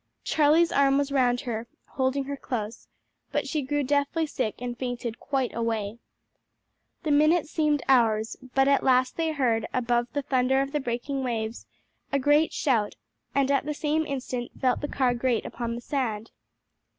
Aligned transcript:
Charlie's 0.23 0.71
arm 0.71 0.97
was 0.97 1.11
round 1.11 1.41
her, 1.41 1.67
holding 1.89 2.23
her 2.23 2.35
close, 2.35 2.87
but 3.31 3.47
she 3.47 3.61
grew 3.61 3.83
deathly 3.83 4.25
sick 4.25 4.55
and 4.59 4.75
fainted 4.75 5.19
quite 5.19 5.53
away. 5.53 5.99
The 7.03 7.11
minutes 7.11 7.51
seemed 7.51 7.83
hours, 7.87 8.35
but 8.55 8.67
at 8.67 8.83
last 8.83 9.15
they 9.15 9.31
heard, 9.31 9.67
above 9.75 10.07
the 10.13 10.23
thunder 10.23 10.59
of 10.59 10.71
the 10.71 10.79
breaking 10.79 11.23
waves, 11.23 11.67
a 12.11 12.17
great 12.17 12.51
shout, 12.51 12.95
and 13.35 13.51
at 13.51 13.63
the 13.65 13.75
same 13.75 14.07
instant 14.07 14.59
felt 14.59 14.81
the 14.81 14.87
car 14.87 15.13
grate 15.13 15.45
upon 15.45 15.75
the 15.75 15.81
sand. 15.81 16.31